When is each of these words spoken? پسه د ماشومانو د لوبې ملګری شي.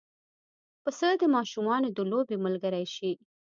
پسه 0.83 1.09
د 1.21 1.23
ماشومانو 1.35 1.87
د 1.97 1.99
لوبې 2.11 2.37
ملګری 2.45 2.85
شي. 2.95 3.11